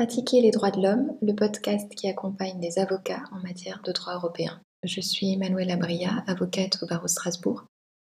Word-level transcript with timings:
Pratiquer 0.00 0.40
les 0.40 0.50
droits 0.50 0.70
de 0.70 0.80
l'homme, 0.80 1.14
le 1.20 1.34
podcast 1.34 1.94
qui 1.94 2.08
accompagne 2.08 2.58
les 2.58 2.78
avocats 2.78 3.22
en 3.32 3.40
matière 3.40 3.82
de 3.82 3.92
droit 3.92 4.14
européen. 4.14 4.58
Je 4.82 5.02
suis 5.02 5.36
Manuela 5.36 5.76
Bria, 5.76 6.24
avocate 6.26 6.82
au 6.82 6.86
barreau 6.86 7.06
Strasbourg. 7.06 7.66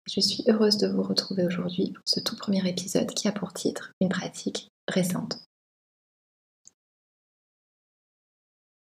Je 0.08 0.18
suis 0.18 0.42
heureuse 0.48 0.78
de 0.78 0.88
vous 0.88 1.04
retrouver 1.04 1.46
aujourd'hui 1.46 1.92
pour 1.92 2.02
ce 2.04 2.18
tout 2.18 2.34
premier 2.34 2.68
épisode 2.68 3.06
qui 3.14 3.28
a 3.28 3.32
pour 3.32 3.52
titre 3.52 3.92
Une 4.00 4.08
pratique 4.08 4.66
récente. 4.88 5.38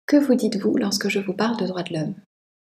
Que 0.05 0.17
vous 0.17 0.35
dites-vous 0.35 0.75
lorsque 0.75 1.07
je 1.07 1.19
vous 1.19 1.33
parle 1.33 1.55
de 1.55 1.67
droits 1.67 1.83
de 1.83 1.93
l'homme? 1.93 2.15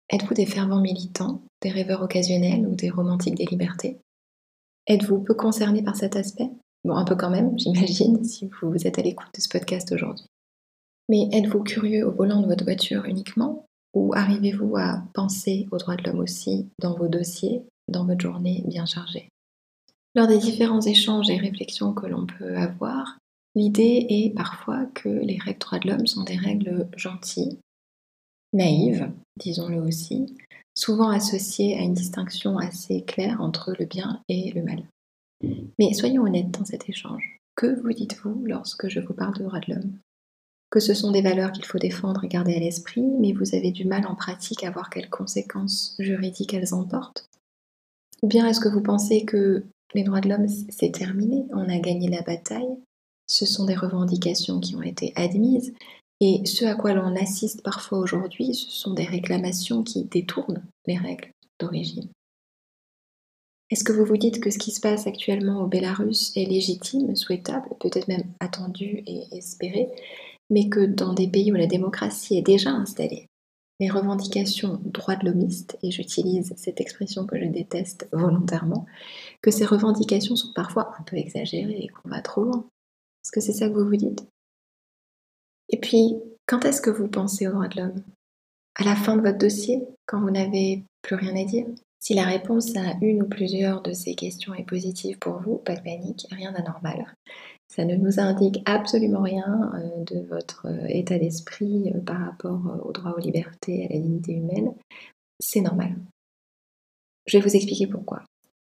Êtes-vous 0.08 0.32
des 0.32 0.46
fervents 0.46 0.80
militants, 0.80 1.42
des 1.60 1.70
rêveurs 1.70 2.00
occasionnels 2.00 2.66
ou 2.66 2.74
des 2.74 2.88
romantiques 2.88 3.34
des 3.34 3.44
libertés? 3.44 3.98
Êtes-vous 4.86 5.20
peu 5.20 5.34
concernés 5.34 5.82
par 5.82 5.96
cet 5.96 6.16
aspect? 6.16 6.48
Bon, 6.84 6.96
un 6.96 7.04
peu 7.04 7.16
quand 7.16 7.30
même, 7.30 7.58
j'imagine, 7.58 8.22
si 8.24 8.50
vous 8.62 8.86
êtes 8.86 8.98
à 8.98 9.02
l'écoute 9.02 9.34
de 9.34 9.40
ce 9.40 9.48
podcast 9.48 9.90
aujourd'hui. 9.92 10.26
Mais 11.08 11.28
êtes-vous 11.32 11.62
curieux 11.62 12.06
au 12.06 12.12
volant 12.12 12.40
de 12.40 12.46
votre 12.46 12.64
voiture 12.64 13.04
uniquement 13.04 13.66
Ou 13.94 14.14
arrivez-vous 14.14 14.76
à 14.76 15.02
penser 15.12 15.66
aux 15.70 15.78
droits 15.78 15.96
de 15.96 16.04
l'homme 16.04 16.20
aussi 16.20 16.68
dans 16.80 16.94
vos 16.94 17.08
dossiers, 17.08 17.62
dans 17.88 18.06
votre 18.06 18.20
journée 18.20 18.62
bien 18.66 18.86
chargée? 18.86 19.28
Lors 20.14 20.28
des 20.28 20.38
différents 20.38 20.80
échanges 20.80 21.28
et 21.28 21.36
réflexions 21.36 21.92
que 21.92 22.06
l'on 22.06 22.26
peut 22.26 22.56
avoir, 22.56 23.18
l'idée 23.54 24.06
est 24.08 24.34
parfois 24.34 24.86
que 24.94 25.08
les 25.08 25.38
règles 25.38 25.58
droits 25.58 25.78
de 25.78 25.88
l'homme 25.88 26.06
sont 26.06 26.22
des 26.22 26.36
règles 26.36 26.88
gentilles, 26.96 27.58
naïves, 28.54 29.10
disons-le 29.36 29.80
aussi, 29.80 30.36
souvent 30.74 31.10
associées 31.10 31.76
à 31.76 31.82
une 31.82 31.94
distinction 31.94 32.56
assez 32.56 33.02
claire 33.02 33.40
entre 33.40 33.74
le 33.78 33.84
bien 33.84 34.22
et 34.28 34.52
le 34.52 34.62
mal. 34.62 34.84
Mais 35.78 35.92
soyons 35.92 36.22
honnêtes 36.22 36.50
dans 36.50 36.64
cet 36.64 36.88
échange. 36.88 37.38
Que 37.56 37.80
vous 37.80 37.92
dites-vous 37.92 38.42
lorsque 38.44 38.88
je 38.88 39.00
vous 39.00 39.14
parle 39.14 39.36
de 39.38 39.44
droits 39.44 39.60
de 39.60 39.74
l'homme? 39.74 39.98
Que 40.70 40.80
ce 40.80 40.94
sont 40.94 41.12
des 41.12 41.22
valeurs 41.22 41.52
qu'il 41.52 41.64
faut 41.64 41.78
défendre 41.78 42.24
et 42.24 42.28
garder 42.28 42.54
à 42.54 42.58
l'esprit, 42.58 43.02
mais 43.02 43.32
vous 43.32 43.54
avez 43.54 43.70
du 43.70 43.84
mal 43.84 44.06
en 44.06 44.16
pratique 44.16 44.64
à 44.64 44.70
voir 44.70 44.90
quelles 44.90 45.10
conséquences 45.10 45.94
juridiques 45.98 46.54
elles 46.54 46.74
emportent? 46.74 47.28
Ou 48.22 48.26
bien 48.26 48.48
est-ce 48.48 48.60
que 48.60 48.68
vous 48.68 48.82
pensez 48.82 49.24
que 49.24 49.64
les 49.94 50.02
droits 50.02 50.20
de 50.20 50.28
l'homme, 50.28 50.48
c'est 50.48 50.90
terminé, 50.90 51.44
on 51.52 51.68
a 51.68 51.78
gagné 51.78 52.08
la 52.08 52.22
bataille, 52.22 52.76
ce 53.26 53.46
sont 53.46 53.64
des 53.64 53.76
revendications 53.76 54.58
qui 54.60 54.74
ont 54.74 54.82
été 54.82 55.12
admises, 55.14 55.72
et 56.20 56.44
ce 56.44 56.64
à 56.64 56.74
quoi 56.74 56.94
l'on 56.94 57.14
assiste 57.16 57.62
parfois 57.62 57.98
aujourd'hui, 57.98 58.54
ce 58.54 58.70
sont 58.70 58.94
des 58.94 59.04
réclamations 59.04 59.82
qui 59.82 60.04
détournent 60.04 60.64
les 60.86 60.96
règles 60.96 61.30
d'origine? 61.60 62.08
Est-ce 63.70 63.84
que 63.84 63.92
vous 63.92 64.04
vous 64.04 64.16
dites 64.16 64.40
que 64.40 64.50
ce 64.50 64.58
qui 64.58 64.70
se 64.70 64.80
passe 64.80 65.06
actuellement 65.06 65.62
au 65.62 65.66
Bélarus 65.66 66.36
est 66.36 66.44
légitime, 66.44 67.16
souhaitable, 67.16 67.68
peut-être 67.80 68.08
même 68.08 68.32
attendu 68.40 69.02
et 69.06 69.24
espéré, 69.32 69.88
mais 70.50 70.68
que 70.68 70.84
dans 70.84 71.14
des 71.14 71.28
pays 71.28 71.50
où 71.50 71.56
la 71.56 71.66
démocratie 71.66 72.36
est 72.36 72.42
déjà 72.42 72.70
installée, 72.70 73.28
les 73.80 73.90
revendications 73.90 74.80
droits 74.84 75.16
de 75.16 75.26
l'homiste, 75.26 75.78
et 75.82 75.90
j'utilise 75.90 76.52
cette 76.56 76.80
expression 76.80 77.26
que 77.26 77.38
je 77.38 77.46
déteste 77.46 78.08
volontairement, 78.12 78.86
que 79.42 79.50
ces 79.50 79.64
revendications 79.64 80.36
sont 80.36 80.52
parfois 80.54 80.94
un 80.98 81.02
peu 81.02 81.16
exagérées 81.16 81.80
et 81.80 81.88
qu'on 81.88 82.08
va 82.10 82.20
trop 82.20 82.44
loin? 82.44 82.66
Est-ce 83.24 83.32
que 83.32 83.40
c'est 83.40 83.52
ça 83.52 83.68
que 83.68 83.74
vous 83.74 83.88
vous 83.88 83.96
dites? 83.96 84.26
Et 85.70 85.78
puis, 85.80 86.16
quand 86.46 86.64
est-ce 86.66 86.82
que 86.82 86.90
vous 86.90 87.08
pensez 87.08 87.48
aux 87.48 87.52
droits 87.52 87.68
de 87.68 87.80
l'homme? 87.80 88.04
À 88.76 88.84
la 88.84 88.94
fin 88.94 89.16
de 89.16 89.22
votre 89.22 89.38
dossier, 89.38 89.82
quand 90.06 90.20
vous 90.20 90.30
n'avez 90.30 90.84
plus 91.02 91.16
rien 91.16 91.34
à 91.34 91.44
dire? 91.44 91.66
Si 92.04 92.12
la 92.12 92.26
réponse 92.26 92.76
à 92.76 92.98
une 93.00 93.22
ou 93.22 93.26
plusieurs 93.26 93.80
de 93.80 93.94
ces 93.94 94.14
questions 94.14 94.52
est 94.52 94.68
positive 94.68 95.18
pour 95.18 95.40
vous, 95.40 95.56
pas 95.56 95.74
de 95.74 95.80
panique, 95.80 96.26
rien 96.30 96.52
d'anormal. 96.52 97.16
Ça 97.68 97.86
ne 97.86 97.96
nous 97.96 98.20
indique 98.20 98.60
absolument 98.66 99.22
rien 99.22 99.72
euh, 99.74 100.04
de 100.04 100.20
votre 100.26 100.66
euh, 100.66 100.86
état 100.88 101.18
d'esprit 101.18 101.90
euh, 101.94 102.00
par 102.00 102.20
rapport 102.20 102.60
au 102.84 102.92
droit 102.92 103.12
aux 103.12 103.20
libertés, 103.20 103.86
à 103.86 103.94
la 103.94 103.98
dignité 104.00 104.34
humaine. 104.34 104.74
C'est 105.40 105.62
normal. 105.62 105.96
Je 107.26 107.38
vais 107.38 107.42
vous 107.42 107.56
expliquer 107.56 107.86
pourquoi. 107.86 108.22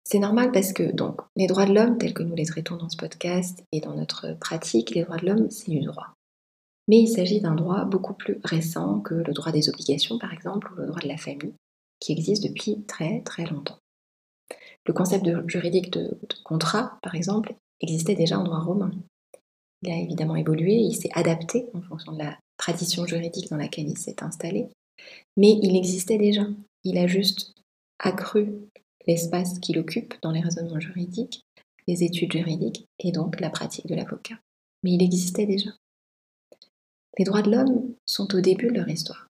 C'est 0.04 0.18
normal 0.18 0.52
parce 0.52 0.74
que 0.74 0.92
donc 0.92 1.22
les 1.36 1.46
droits 1.46 1.68
de 1.68 1.74
l'homme, 1.76 2.00
tels 2.00 2.16
que 2.16 2.24
nous 2.24 2.36
les 2.36 2.48
traitons 2.48 2.78
dans 2.78 2.90
ce 2.90 2.98
podcast 2.98 3.64
et 3.72 3.80
dans 3.80 3.94
notre 3.94 4.34
pratique, 4.40 4.96
les 4.96 5.04
droits 5.04 5.18
de 5.18 5.28
l'homme, 5.28 5.52
c'est 5.52 5.70
du 5.70 5.82
droit. 5.82 6.16
Mais 6.88 6.98
il 6.98 7.08
s'agit 7.08 7.42
d'un 7.42 7.54
droit 7.54 7.86
beaucoup 7.86 8.16
plus 8.16 8.40
récent 8.44 9.02
que 9.02 9.14
le 9.14 9.34
droit 9.34 9.52
des 9.52 9.70
obligations, 9.70 10.18
par 10.18 10.34
exemple, 10.34 10.74
ou 10.74 10.78
le 10.78 10.88
droit 10.88 11.02
de 11.02 11.08
la 11.08 11.18
famille, 11.18 11.54
qui 12.00 12.12
existe 12.12 12.44
depuis 12.44 12.84
très 12.86 13.22
très 13.22 13.46
longtemps. 13.46 13.80
Le 14.86 14.94
concept 14.94 15.28
juridique 15.48 15.92
de, 15.92 16.18
contrat, 16.44 16.98
par 17.02 17.16
exemple, 17.16 17.56
existait 17.82 18.16
déjà 18.16 18.40
en 18.40 18.44
droit 18.44 18.60
romain. 18.60 18.92
Il 19.84 19.92
a 19.92 19.98
évidemment 19.98 20.36
évolué, 20.36 20.74
il 20.74 20.96
s'est 20.96 21.12
adapté 21.14 21.68
en 21.74 21.82
fonction 21.82 22.12
de 22.12 22.20
la 22.20 22.38
tradition 22.58 23.06
juridique 23.06 23.50
dans 23.50 23.58
laquelle 23.58 23.88
il 23.88 23.98
s'est 23.98 24.24
installé, 24.24 24.68
mais 25.38 25.58
il 25.62 25.78
existait 25.78 26.18
déjà. 26.18 26.46
Il 26.84 26.98
a 26.98 27.08
juste 27.08 27.54
accru 28.00 28.52
l'espace 29.08 29.60
qu'il 29.60 29.78
occupe 29.80 30.16
dans 30.22 30.32
les 30.32 30.42
raisonnements 30.42 30.80
juridiques, 30.80 31.44
les 31.88 32.04
études 32.04 32.32
juridiques 32.32 32.86
et 33.00 33.12
donc 33.12 33.40
la 33.40 33.50
pratique 33.50 33.88
de 33.88 33.96
l'avocat. 33.96 34.36
Mais 34.84 34.94
il 34.94 35.04
existait 35.04 35.46
déjà. 35.46 35.72
Les 37.18 37.26
droits 37.26 37.42
de 37.42 37.52
l'homme 37.52 37.94
sont 38.06 38.34
au 38.36 38.42
début 38.42 38.68
de 38.68 38.78
leur 38.78 38.90
histoire 38.90 39.29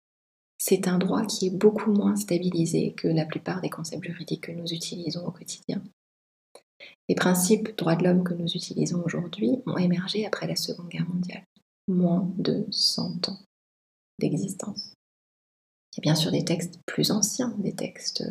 c'est 0.64 0.88
un 0.88 1.00
droit 1.00 1.26
qui 1.26 1.48
est 1.48 1.58
beaucoup 1.58 1.92
moins 1.92 2.16
stabilisé 2.16 2.94
que 2.94 3.08
la 3.08 3.26
plupart 3.26 3.62
des 3.62 3.72
concepts 3.72 4.04
juridiques 4.04 4.44
que 4.44 4.52
nous 4.52 4.72
utilisons 4.72 5.26
au 5.26 5.32
quotidien. 5.32 5.82
Les 7.10 7.16
principes 7.16 7.76
droits 7.76 7.96
de 7.96 8.04
l'homme 8.04 8.24
que 8.24 8.36
nous 8.36 8.46
utilisons 8.46 9.02
aujourd'hui 9.04 9.58
ont 9.66 9.78
émergé 9.78 10.24
après 10.28 10.46
la 10.46 10.56
Seconde 10.56 10.90
Guerre 10.90 11.10
mondiale, 11.10 11.44
moins 11.88 12.32
de 12.38 12.68
100 12.70 13.30
ans 13.30 13.40
d'existence. 14.20 14.94
Il 15.94 15.98
y 15.98 16.02
a 16.02 16.14
bien 16.14 16.16
sûr 16.16 16.30
des 16.30 16.46
textes 16.46 16.80
plus 16.86 17.10
anciens, 17.10 17.56
des 17.58 17.74
textes 17.74 18.24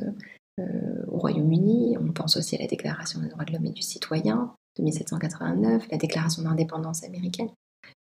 euh, 0.60 1.04
au 1.08 1.18
Royaume-Uni, 1.18 1.96
on 1.98 2.12
pense 2.12 2.36
aussi 2.36 2.54
à 2.54 2.60
la 2.60 2.68
Déclaration 2.68 3.20
des 3.20 3.28
droits 3.28 3.44
de 3.44 3.52
l'homme 3.52 3.66
et 3.66 3.72
du 3.72 3.82
citoyen 3.82 4.54
de 4.78 4.84
1789, 4.84 5.88
la 5.90 5.98
Déclaration 5.98 6.42
d'indépendance 6.42 7.02
américaine, 7.02 7.50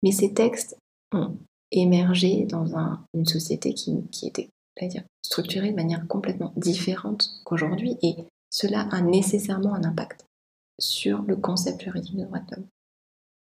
mais 0.04 0.12
ces 0.12 0.34
textes 0.34 0.76
ont 1.14 1.38
émergé 1.72 2.46
dans 2.46 2.66
une 3.14 3.26
société 3.26 3.74
qui, 3.74 4.04
était 4.24 4.50
dire, 4.82 5.04
structurée 5.24 5.72
de 5.72 5.76
manière 5.76 6.08
complètement 6.08 6.54
différente 6.56 7.42
qu'aujourd'hui 7.44 7.98
et 8.02 8.16
cela 8.50 8.88
a 8.92 9.02
nécessairement 9.02 9.74
un 9.74 9.84
impact 9.84 10.26
sur 10.80 11.24
le 11.24 11.36
concept 11.36 11.82
juridique 11.82 12.18
de 12.18 12.24
droit 12.24 12.40
de 12.40 12.56
l'homme. 12.56 12.68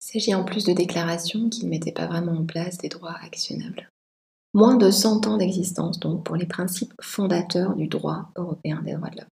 Il 0.01 0.13
s'agit 0.13 0.35
en 0.35 0.45
plus 0.45 0.65
de 0.65 0.73
déclarations 0.73 1.49
qui 1.49 1.65
ne 1.65 1.71
mettaient 1.71 1.93
pas 1.93 2.07
vraiment 2.07 2.33
en 2.33 2.45
place 2.45 2.79
des 2.79 2.89
droits 2.89 3.17
actionnables. 3.23 3.89
Moins 4.53 4.77
de 4.77 4.91
100 4.91 5.27
ans 5.27 5.37
d'existence 5.37 5.99
donc 5.99 6.25
pour 6.25 6.37
les 6.37 6.47
principes 6.47 6.95
fondateurs 7.01 7.75
du 7.75 7.89
droit 7.89 8.31
européen 8.37 8.83
des 8.83 8.93
droits 8.93 9.11
de 9.11 9.17
l'homme. 9.17 9.27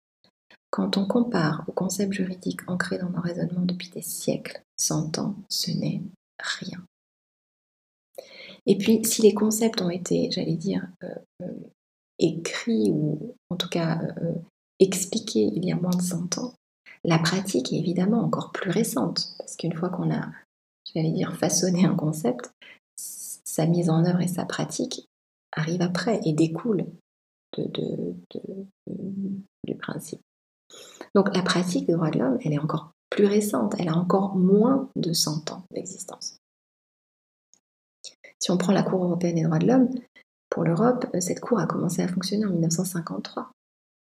Quand 0.72 0.98
on 0.98 1.06
compare 1.06 1.64
aux 1.68 1.74
concepts 1.74 2.14
juridiques 2.14 2.62
ancrés 2.68 2.98
dans 2.98 3.10
nos 3.10 3.22
raisonnements 3.22 3.66
depuis 3.66 3.90
des 3.90 4.02
siècles, 4.02 4.64
100 4.78 5.20
ans, 5.20 5.36
ce 5.50 5.70
n'est 5.72 6.02
rien. 6.40 6.82
Et 8.72 8.78
puis, 8.78 9.04
si 9.04 9.22
les 9.22 9.34
concepts 9.34 9.82
ont 9.82 9.90
été, 9.90 10.32
j'allais 10.32 10.56
dire, 10.56 10.88
euh, 11.04 11.14
euh, 11.42 11.70
écrits 12.20 12.90
ou 12.90 13.36
en 13.50 13.58
tout 13.58 13.68
cas 13.68 14.00
euh, 14.02 14.32
expliqués 14.80 15.52
il 15.54 15.66
y 15.66 15.74
a 15.74 15.76
moins 15.76 15.92
de 15.92 16.02
100 16.02 16.38
ans, 16.38 16.54
la 17.04 17.20
pratique 17.20 17.74
est 17.74 17.80
évidemment 17.80 18.24
encore 18.24 18.54
plus 18.54 18.72
récente, 18.72 19.36
parce 19.38 19.58
qu'une 19.58 19.74
fois 19.74 19.90
qu'on 19.90 20.10
a, 20.10 20.32
j'allais 20.96 21.12
dire, 21.12 21.36
façonné 21.36 21.84
un 21.84 21.96
concept, 21.96 22.50
sa 22.96 23.66
mise 23.66 23.90
en 23.90 24.06
œuvre 24.06 24.22
et 24.22 24.30
sa 24.30 24.46
pratique 24.46 25.06
arrivent 25.52 25.82
après 25.82 26.22
et 26.24 26.32
découlent 26.32 26.86
du 27.58 28.16
principe. 29.80 30.22
Donc 31.14 31.36
la 31.36 31.42
pratique 31.42 31.88
des 31.88 31.94
droits 31.94 32.10
de 32.10 32.20
l'homme, 32.20 32.38
elle 32.46 32.54
est 32.54 32.60
encore 32.60 32.94
plus 33.10 33.26
récente, 33.26 33.76
elle 33.80 33.90
a 33.90 33.98
encore 33.98 34.38
moins 34.38 34.90
de 34.96 35.12
100 35.12 35.52
ans 35.52 35.66
d'existence. 35.72 36.38
Si 38.42 38.50
on 38.50 38.58
prend 38.58 38.74
la 38.74 38.84
Cour 38.84 39.04
européenne 39.04 39.36
des 39.36 39.44
droits 39.44 39.60
de 39.60 39.68
l'homme, 39.68 39.90
pour 40.50 40.64
l'Europe, 40.64 41.06
euh, 41.14 41.22
cette 41.22 41.40
Cour 41.40 41.60
a 41.60 41.68
commencé 41.68 42.02
à 42.02 42.08
fonctionner 42.08 42.46
en 42.46 42.50
1953. 42.50 43.52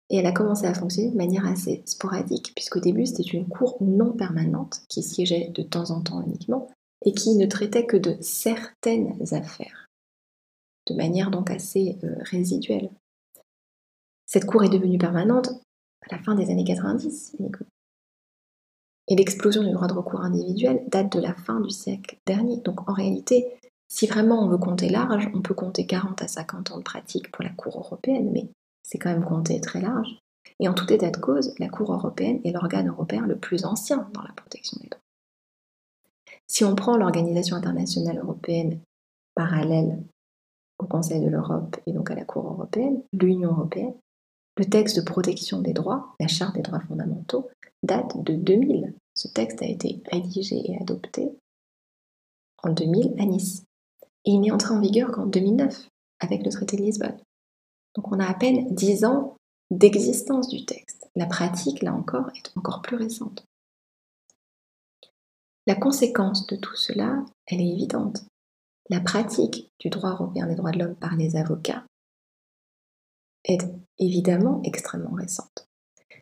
Et 0.09 0.17
elle 0.17 0.25
a 0.27 0.33
commencé 0.33 0.67
à 0.67 0.73
fonctionner 0.73 1.09
de 1.09 1.17
manière 1.17 1.47
assez 1.47 1.81
sporadique, 1.85 2.51
puisqu'au 2.53 2.79
début, 2.79 3.05
c'était 3.05 3.23
une 3.23 3.47
Cour 3.47 3.77
non 3.81 4.11
permanente 4.11 4.81
qui 4.89 5.01
siégeait 5.01 5.49
de 5.55 5.63
temps 5.63 5.89
en 5.89 6.01
temps 6.01 6.21
uniquement 6.21 6.69
et 7.03 7.13
qui 7.13 7.35
ne 7.35 7.45
traitait 7.45 7.85
que 7.85 7.97
de 7.97 8.17
certaines 8.21 9.15
affaires, 9.33 9.87
de 10.87 10.95
manière 10.95 11.31
donc 11.31 11.49
assez 11.49 11.97
euh, 12.03 12.15
résiduelle. 12.19 12.91
Cette 14.27 14.45
Cour 14.45 14.63
est 14.63 14.69
devenue 14.69 14.97
permanente 14.97 15.49
à 16.09 16.15
la 16.15 16.21
fin 16.21 16.35
des 16.35 16.51
années 16.51 16.65
90, 16.65 17.37
et 19.07 19.15
l'explosion 19.15 19.63
du 19.63 19.71
droit 19.71 19.87
de 19.87 19.93
recours 19.93 20.21
individuel 20.21 20.83
date 20.87 21.13
de 21.13 21.19
la 21.19 21.33
fin 21.33 21.59
du 21.61 21.69
siècle 21.69 22.17
dernier. 22.25 22.57
Donc 22.57 22.89
en 22.89 22.93
réalité, 22.93 23.47
si 23.87 24.07
vraiment 24.07 24.43
on 24.43 24.47
veut 24.47 24.57
compter 24.57 24.89
large, 24.89 25.29
on 25.33 25.41
peut 25.41 25.53
compter 25.53 25.85
40 25.85 26.21
à 26.21 26.27
50 26.27 26.71
ans 26.71 26.77
de 26.77 26.83
pratique 26.83 27.31
pour 27.31 27.43
la 27.43 27.51
Cour 27.51 27.77
européenne, 27.77 28.31
mais 28.31 28.49
c'est 28.83 28.97
quand 28.97 29.11
même 29.11 29.25
compter 29.25 29.59
très 29.61 29.81
large. 29.81 30.17
Et 30.59 30.67
en 30.67 30.73
tout 30.73 30.91
état 30.91 31.09
de 31.09 31.17
cause, 31.17 31.53
la 31.59 31.69
Cour 31.69 31.93
européenne 31.93 32.39
est 32.43 32.51
l'organe 32.51 32.87
européen 32.87 33.25
le 33.25 33.37
plus 33.37 33.65
ancien 33.65 34.09
dans 34.13 34.21
la 34.21 34.33
protection 34.33 34.77
des 34.81 34.89
droits. 34.89 35.01
Si 36.47 36.63
on 36.63 36.75
prend 36.75 36.97
l'Organisation 36.97 37.55
internationale 37.55 38.19
européenne 38.19 38.79
parallèle 39.33 40.03
au 40.79 40.85
Conseil 40.85 41.21
de 41.21 41.29
l'Europe 41.29 41.77
et 41.85 41.91
donc 41.91 42.11
à 42.11 42.15
la 42.15 42.25
Cour 42.25 42.45
européenne, 42.45 43.01
l'Union 43.13 43.51
européenne, 43.51 43.93
le 44.57 44.65
texte 44.65 44.95
de 44.97 45.01
protection 45.01 45.61
des 45.61 45.73
droits, 45.73 46.15
la 46.19 46.27
Charte 46.27 46.55
des 46.55 46.61
droits 46.61 46.79
fondamentaux, 46.81 47.49
date 47.83 48.23
de 48.23 48.35
2000. 48.35 48.93
Ce 49.13 49.27
texte 49.27 49.61
a 49.61 49.65
été 49.65 50.01
rédigé 50.11 50.71
et 50.71 50.77
adopté 50.77 51.29
en 52.63 52.71
2000 52.71 53.15
à 53.19 53.25
Nice. 53.25 53.63
Et 54.25 54.31
il 54.31 54.41
n'est 54.41 54.51
entré 54.51 54.73
en 54.73 54.81
vigueur 54.81 55.11
qu'en 55.11 55.25
2009 55.25 55.89
avec 56.19 56.43
le 56.43 56.51
traité 56.51 56.77
de 56.77 56.81
Lisbonne. 56.81 57.17
Donc 57.95 58.11
on 58.11 58.19
a 58.19 58.25
à 58.25 58.33
peine 58.33 58.73
10 58.73 59.05
ans 59.05 59.37
d'existence 59.71 60.49
du 60.49 60.65
texte. 60.65 61.09
La 61.15 61.25
pratique, 61.25 61.81
là 61.81 61.93
encore, 61.93 62.29
est 62.35 62.51
encore 62.55 62.81
plus 62.81 62.97
récente. 62.97 63.45
La 65.67 65.75
conséquence 65.75 66.45
de 66.47 66.55
tout 66.55 66.75
cela, 66.75 67.23
elle 67.47 67.61
est 67.61 67.71
évidente. 67.71 68.25
La 68.89 68.99
pratique 68.99 69.71
du 69.79 69.89
droit 69.89 70.11
européen 70.11 70.45
des 70.45 70.55
droits 70.55 70.71
de 70.71 70.79
l'homme 70.79 70.95
par 70.95 71.15
les 71.15 71.35
avocats 71.35 71.85
est 73.43 73.65
évidemment 73.97 74.61
extrêmement 74.63 75.15
récente. 75.15 75.67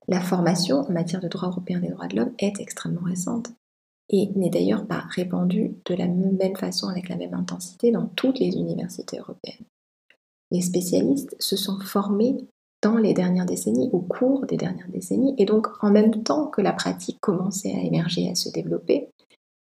La 0.07 0.21
formation 0.21 0.81
en 0.81 0.91
matière 0.91 1.21
de 1.21 1.27
droit 1.27 1.49
européen 1.49 1.79
des 1.79 1.89
droits 1.89 2.07
de 2.07 2.15
l'homme 2.15 2.33
est 2.39 2.59
extrêmement 2.59 3.03
récente 3.03 3.49
et 4.09 4.29
n'est 4.35 4.49
d'ailleurs 4.49 4.85
pas 4.85 5.05
répandue 5.09 5.75
de 5.85 5.95
la 5.95 6.07
même 6.07 6.55
façon 6.55 6.87
avec 6.87 7.09
la 7.09 7.15
même 7.15 7.33
intensité 7.33 7.91
dans 7.91 8.07
toutes 8.07 8.39
les 8.39 8.55
universités 8.55 9.19
européennes. 9.19 9.65
Les 10.51 10.61
spécialistes 10.61 11.35
se 11.39 11.55
sont 11.55 11.79
formés 11.79 12.37
dans 12.81 12.97
les 12.97 13.13
dernières 13.13 13.45
décennies, 13.45 13.89
au 13.93 14.01
cours 14.01 14.45
des 14.45 14.57
dernières 14.57 14.89
décennies, 14.89 15.33
et 15.37 15.45
donc 15.45 15.67
en 15.81 15.89
même 15.89 16.23
temps 16.23 16.47
que 16.47 16.61
la 16.61 16.73
pratique 16.73 17.19
commençait 17.21 17.73
à 17.73 17.79
émerger, 17.79 18.29
à 18.29 18.35
se 18.35 18.49
développer, 18.49 19.09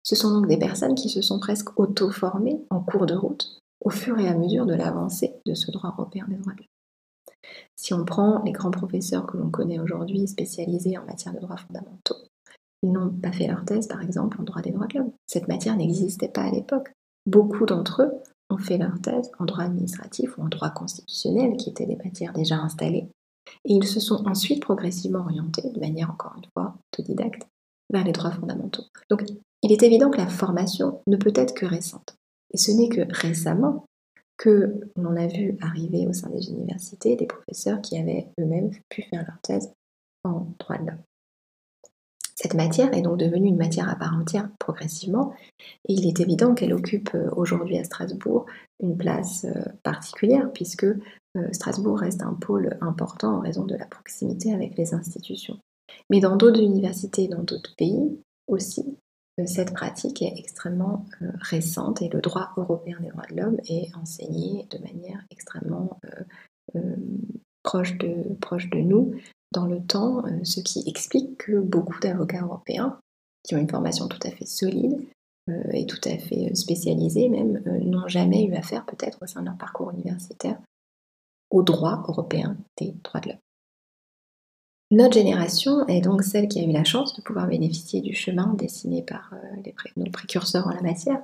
ce 0.04 0.16
sont 0.16 0.32
donc 0.32 0.48
des 0.48 0.58
personnes 0.58 0.96
qui 0.96 1.10
se 1.10 1.22
sont 1.22 1.38
presque 1.38 1.78
auto-formées 1.78 2.62
en 2.70 2.80
cours 2.80 3.08
de 3.08 3.16
route 3.16 3.60
au 3.84 3.90
fur 3.90 4.18
et 4.20 4.30
à 4.30 4.36
mesure 4.36 4.66
de 4.66 4.74
l'avancée 4.74 5.34
de 5.46 5.54
ce 5.54 5.70
droit 5.70 5.94
européen 5.98 6.26
des 6.30 6.38
droits 6.38 6.54
de 6.54 6.60
l'homme. 6.60 7.52
Si 7.76 7.94
on 7.94 8.06
prend 8.06 8.42
les 8.44 8.54
grands 8.54 8.72
professeurs 8.72 9.28
que 9.28 9.36
l'on 9.36 9.50
connaît 9.50 9.80
aujourd'hui 9.80 10.28
spécialisés 10.28 10.98
en 10.98 11.04
matière 11.04 11.34
de 11.34 11.40
droits 11.40 11.58
fondamentaux, 11.58 12.16
ils 12.84 12.92
n'ont 12.92 13.10
pas 13.10 13.32
fait 13.32 13.48
leur 13.48 13.66
thèse, 13.66 13.88
par 13.88 14.02
exemple, 14.02 14.40
en 14.40 14.44
droit 14.44 14.62
des 14.62 14.72
droits 14.72 14.88
de 14.88 15.00
l'homme. 15.00 15.12
Cette 15.26 15.48
matière 15.48 15.76
n'existait 15.76 16.30
pas 16.30 16.44
à 16.44 16.52
l'époque. 16.52 16.92
Beaucoup 17.26 17.66
d'entre 17.66 18.04
eux 18.04 18.12
ont 18.50 18.58
fait 18.58 18.78
leur 18.78 19.02
thèse 19.02 19.32
en 19.40 19.46
droit 19.46 19.64
administratif 19.64 20.38
ou 20.38 20.44
en 20.44 20.48
droit 20.48 20.70
constitutionnel, 20.70 21.58
qui 21.58 21.70
étaient 21.70 21.86
des 21.86 21.98
matières 21.98 22.34
déjà 22.34 22.58
installées. 22.58 23.10
Et 23.66 23.74
ils 23.74 23.88
se 23.88 24.00
sont 24.00 24.28
ensuite 24.28 24.62
progressivement 24.62 25.20
orientés, 25.20 25.70
de 25.70 25.80
manière 25.80 26.12
encore 26.12 26.36
une 26.38 26.50
fois 26.54 26.76
autodidacte, 26.94 27.48
vers 27.92 28.04
les 28.04 28.12
droits 28.12 28.32
fondamentaux. 28.32 28.84
Donc 29.10 29.24
il 29.64 29.72
est 29.72 29.84
évident 29.84 30.10
que 30.10 30.18
la 30.18 30.28
formation 30.28 31.02
ne 31.08 31.18
peut 31.18 31.34
être 31.36 31.54
que 31.54 31.66
récente. 31.66 32.16
Et 32.54 32.58
ce 32.58 32.72
n'est 32.72 32.90
que 32.90 33.06
récemment 33.10 33.86
que 34.38 34.80
l'on 34.96 35.16
a 35.16 35.28
vu 35.28 35.58
arriver 35.62 36.08
au 36.08 36.14
sein 36.14 36.30
des 36.30 36.50
universités 36.50 37.16
des 37.16 37.26
professeurs 37.26 37.82
qui 37.82 37.98
avaient 37.98 38.28
eux-mêmes 38.40 38.70
pu 38.90 39.02
faire 39.02 39.26
leur 39.26 39.40
thèse 39.42 39.74
en 40.24 40.48
droit 40.60 40.78
de 40.78 40.86
l'homme. 40.86 41.02
Cette 42.40 42.54
matière 42.54 42.94
est 42.94 43.02
donc 43.02 43.18
devenue 43.18 43.48
une 43.48 43.58
matière 43.58 43.90
à 43.90 43.96
part 43.96 44.14
entière 44.14 44.48
progressivement, 44.60 45.34
et 45.90 45.94
il 45.94 46.08
est 46.08 46.20
évident 46.20 46.54
qu'elle 46.54 46.74
occupe 46.74 47.10
euh, 47.16 47.32
aujourd'hui 47.36 47.80
à 47.80 47.84
Strasbourg 47.84 48.46
une 48.80 48.96
place 48.96 49.46
euh, 49.46 49.64
particulière, 49.82 50.52
puisque 50.54 50.84
euh, 50.84 51.52
Strasbourg 51.52 52.00
reste 52.00 52.22
un 52.22 52.36
pôle 52.36 52.78
important 52.80 53.38
en 53.38 53.40
raison 53.40 53.66
de 53.66 53.76
la 53.76 53.88
proximité 53.88 54.54
avec 54.54 54.78
les 54.78 54.94
institutions. 54.94 55.58
Mais 56.12 56.20
dans 56.20 56.36
d'autres 56.36 56.62
universités, 56.62 57.28
dans 57.28 57.42
d'autres 57.42 57.76
pays 57.76 58.22
aussi, 58.46 59.00
cette 59.46 59.74
pratique 59.74 60.22
est 60.22 60.38
extrêmement 60.38 61.06
récente 61.42 62.04
et 62.04 62.10
le 62.10 62.22
droit 62.22 62.52
européen 62.56 62.98
des 63.02 63.10
droits 63.10 63.26
de 63.30 63.36
l'homme 63.36 63.58
est 63.68 63.90
enseigné 63.96 64.68
de 64.72 64.80
manière 64.80 65.24
extrêmement 65.30 66.00
proche, 67.62 67.98
de, 68.00 68.34
proche 68.42 68.70
de 68.70 68.80
nous 68.80 69.14
dans 69.58 69.66
le 69.66 69.82
temps, 69.82 70.24
euh, 70.26 70.44
ce 70.44 70.60
qui 70.60 70.84
explique 70.86 71.38
que 71.40 71.60
beaucoup 71.60 72.00
d'avocats 72.00 72.44
européens, 72.44 73.00
qui 73.44 73.56
ont 73.56 73.58
une 73.58 73.70
formation 73.70 74.08
tout 74.08 74.20
à 74.24 74.30
fait 74.30 74.46
solide 74.46 75.04
euh, 75.50 75.64
et 75.72 75.88
tout 75.88 76.02
à 76.04 76.16
fait 76.20 76.52
euh, 76.52 76.56
spécialisée 76.56 77.28
même, 77.28 77.64
n'ont 77.84 78.08
jamais 78.08 78.46
eu 78.46 78.54
affaire 78.54 78.86
peut-être 78.86 79.18
au 79.24 79.26
sein 79.26 79.42
de 79.42 79.48
leur 79.48 79.58
parcours 79.58 79.92
universitaire 79.92 80.60
au 81.50 81.64
droit 81.64 82.04
européen 82.08 82.56
des 82.78 82.94
droits 83.04 83.22
de 83.22 83.30
l'homme. 83.30 83.38
Notre 84.92 85.16
génération 85.16 85.86
est 85.88 86.02
donc 86.02 86.24
celle 86.24 86.48
qui 86.48 86.60
a 86.60 86.64
eu 86.64 86.72
la 86.72 86.84
chance 86.84 87.16
de 87.16 87.22
pouvoir 87.22 87.48
bénéficier 87.48 88.00
du 88.02 88.14
chemin 88.14 88.54
dessiné 88.54 89.02
par 89.02 89.34
nos 89.98 90.10
précurseurs 90.12 90.68
en 90.68 90.70
la 90.70 90.82
matière. 90.82 91.22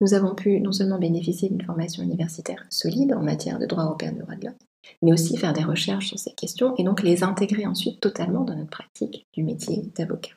Nous 0.00 0.14
avons 0.14 0.34
pu 0.34 0.60
non 0.60 0.72
seulement 0.72 0.98
bénéficier 0.98 1.50
d'une 1.50 1.62
formation 1.62 2.02
universitaire 2.02 2.64
solide 2.70 3.12
en 3.12 3.22
matière 3.22 3.58
de 3.58 3.66
droit 3.66 3.84
européen 3.84 4.12
des 4.12 4.20
droits 4.20 4.36
de 4.36 4.46
l'homme, 4.46 4.54
mais 5.02 5.12
aussi 5.12 5.36
faire 5.36 5.52
des 5.52 5.64
recherches 5.64 6.08
sur 6.08 6.18
ces 6.18 6.32
questions 6.32 6.74
et 6.76 6.84
donc 6.84 7.02
les 7.02 7.24
intégrer 7.24 7.66
ensuite 7.66 8.00
totalement 8.00 8.44
dans 8.44 8.56
notre 8.56 8.70
pratique 8.70 9.26
du 9.32 9.42
métier 9.42 9.82
d'avocat. 9.96 10.32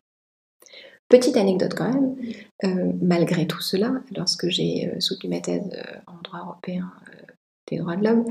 Petite 1.07 1.37
anecdote 1.37 1.75
quand 1.75 1.93
même, 1.93 2.15
euh, 2.63 2.91
malgré 2.99 3.45
tout 3.45 3.61
cela, 3.61 3.93
lorsque 4.15 4.49
j'ai 4.49 4.89
euh, 4.89 4.99
soutenu 4.99 5.29
ma 5.29 5.39
thèse 5.39 5.69
euh, 5.71 5.99
en 6.07 6.19
droit 6.23 6.39
européen 6.39 6.91
des 7.67 7.77
droits 7.77 7.95
de 7.95 8.03
l'homme, 8.03 8.25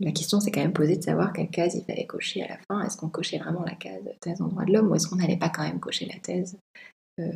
la 0.00 0.10
question 0.10 0.40
s'est 0.40 0.50
quand 0.50 0.62
même 0.62 0.72
posée 0.72 0.96
de 0.96 1.02
savoir 1.02 1.32
quelle 1.32 1.48
case 1.48 1.76
il 1.76 1.84
fallait 1.84 2.06
cocher 2.06 2.42
à 2.42 2.48
la 2.48 2.58
fin. 2.66 2.84
Est-ce 2.84 2.96
qu'on 2.96 3.08
cochait 3.08 3.38
vraiment 3.38 3.62
la 3.62 3.76
case 3.76 4.02
thèse 4.20 4.42
en 4.42 4.48
droit 4.48 4.64
de 4.64 4.72
l'homme 4.72 4.90
ou 4.90 4.96
est-ce 4.96 5.06
qu'on 5.06 5.14
n'allait 5.14 5.36
pas 5.36 5.48
quand 5.48 5.62
même 5.62 5.78
cocher 5.78 6.06
la 6.06 6.18
thèse 6.18 6.58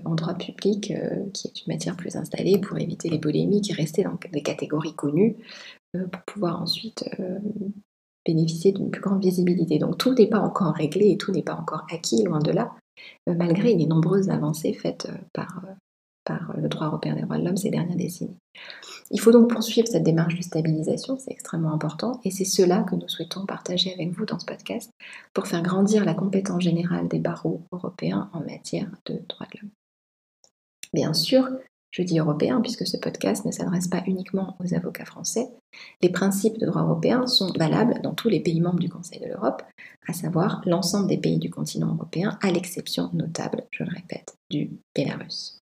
en 0.04 0.16
droit 0.16 0.34
public, 0.34 0.92
qui 1.32 1.46
est 1.46 1.60
une 1.60 1.72
matière 1.72 1.96
plus 1.96 2.16
installée 2.16 2.58
pour 2.58 2.76
éviter 2.76 3.08
les 3.08 3.20
polémiques 3.20 3.70
et 3.70 3.74
rester 3.74 4.02
dans 4.02 4.18
des 4.32 4.42
catégories 4.42 4.96
connues 4.96 5.36
pour 5.92 6.22
pouvoir 6.22 6.60
ensuite 6.60 7.08
euh, 7.18 7.38
bénéficier 8.26 8.72
d'une 8.72 8.90
plus 8.90 9.00
grande 9.00 9.22
visibilité. 9.22 9.78
Donc 9.78 9.98
tout 9.98 10.14
n'est 10.14 10.28
pas 10.28 10.40
encore 10.40 10.74
réglé 10.74 11.10
et 11.10 11.16
tout 11.16 11.32
n'est 11.32 11.42
pas 11.42 11.54
encore 11.54 11.86
acquis, 11.90 12.22
loin 12.24 12.40
de 12.40 12.50
là, 12.50 12.74
euh, 13.28 13.34
malgré 13.34 13.74
les 13.74 13.86
nombreuses 13.86 14.28
avancées 14.30 14.74
faites 14.74 15.08
par, 15.32 15.62
par 16.24 16.54
le 16.56 16.68
droit 16.68 16.88
européen 16.88 17.14
des 17.14 17.22
droits 17.22 17.38
de 17.38 17.44
l'homme 17.44 17.56
ces 17.56 17.70
dernières 17.70 17.96
décennies. 17.96 18.36
Il 19.10 19.20
faut 19.20 19.32
donc 19.32 19.50
poursuivre 19.50 19.88
cette 19.88 20.02
démarche 20.02 20.36
de 20.36 20.42
stabilisation, 20.42 21.16
c'est 21.16 21.30
extrêmement 21.30 21.72
important, 21.72 22.20
et 22.24 22.30
c'est 22.30 22.44
cela 22.44 22.82
que 22.82 22.94
nous 22.94 23.08
souhaitons 23.08 23.46
partager 23.46 23.94
avec 23.94 24.10
vous 24.10 24.26
dans 24.26 24.38
ce 24.38 24.44
podcast 24.44 24.90
pour 25.32 25.46
faire 25.46 25.62
grandir 25.62 26.04
la 26.04 26.14
compétence 26.14 26.62
générale 26.62 27.08
des 27.08 27.18
barreaux 27.18 27.62
européens 27.72 28.28
en 28.34 28.40
matière 28.40 28.90
de 29.06 29.22
droits 29.28 29.46
de 29.54 29.60
l'homme. 29.62 29.70
Bien 30.92 31.14
sûr, 31.14 31.48
je 31.90 32.02
dis 32.02 32.18
européen 32.18 32.60
puisque 32.60 32.86
ce 32.86 32.96
podcast 32.96 33.44
ne 33.44 33.50
s'adresse 33.50 33.88
pas 33.88 34.02
uniquement 34.06 34.56
aux 34.60 34.74
avocats 34.74 35.04
français. 35.04 35.48
Les 36.02 36.10
principes 36.10 36.58
de 36.58 36.66
droit 36.66 36.82
européen 36.82 37.26
sont 37.26 37.52
valables 37.58 38.00
dans 38.02 38.14
tous 38.14 38.28
les 38.28 38.40
pays 38.40 38.60
membres 38.60 38.78
du 38.78 38.88
Conseil 38.88 39.20
de 39.20 39.26
l'Europe, 39.26 39.62
à 40.06 40.12
savoir 40.12 40.62
l'ensemble 40.66 41.08
des 41.08 41.18
pays 41.18 41.38
du 41.38 41.50
continent 41.50 41.94
européen, 41.94 42.38
à 42.42 42.50
l'exception 42.50 43.10
notable, 43.12 43.64
je 43.70 43.84
le 43.84 43.90
répète, 43.90 44.36
du 44.50 44.70
Bélarus. 44.94 45.58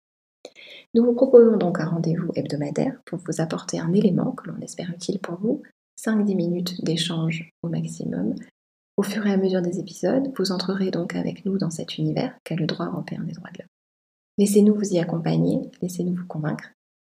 Nous 0.94 1.03
vous 1.03 1.13
proposons 1.13 1.58
donc 1.58 1.79
un 1.79 1.89
rendez-vous 1.89 2.32
hebdomadaire 2.36 2.98
pour 3.05 3.20
vous 3.20 3.41
apporter 3.41 3.79
un 3.79 3.94
élément 3.94 4.32
que 4.32 4.50
l'on 4.50 4.62
espère 4.62 4.89
utile 4.91 5.20
pour 5.20 5.36
vous, 5.36 5.62
5-10 6.00 6.36
minutes 6.36 6.84
d'échange 6.84 7.51
au 7.63 7.70
maximum. 7.70 8.36
Au 8.98 9.03
fur 9.03 9.25
et 9.27 9.34
à 9.34 9.38
mesure 9.38 9.62
des 9.62 9.79
épisodes, 9.79 10.32
vous 10.38 10.51
entrerez 10.51 10.91
donc 10.91 11.15
avec 11.15 11.46
nous 11.46 11.58
dans 11.58 11.70
cet 11.70 11.98
univers 11.98 12.36
qu'est 12.44 12.55
le 12.55 12.65
droit 12.65 12.88
européen 12.88 13.24
des 13.24 13.34
droits 13.34 13.50
de 13.51 13.60
l'homme. 13.60 13.75
Laissez-nous 14.38 14.75
vous 14.75 14.94
y 14.94 15.00
accompagner, 15.00 15.72
laissez-nous 15.82 16.15
vous 16.15 16.27
convaincre 16.27 16.72